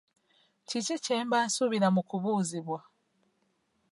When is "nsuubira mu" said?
1.45-2.01